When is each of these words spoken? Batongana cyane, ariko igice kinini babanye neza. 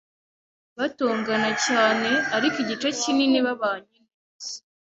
Batongana 0.77 1.51
cyane, 1.65 2.09
ariko 2.35 2.55
igice 2.63 2.87
kinini 2.99 3.39
babanye 3.45 3.95
neza. 4.05 4.55